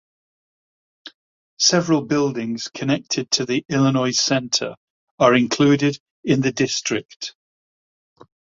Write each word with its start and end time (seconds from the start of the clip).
Several 1.59 2.01
buildings 2.01 2.69
connected 2.69 3.29
to 3.29 3.45
the 3.45 3.63
Illinois 3.69 4.17
Central 4.17 4.77
are 5.19 5.35
included 5.35 5.99
in 6.23 6.41
the 6.41 6.51
district. 6.51 7.35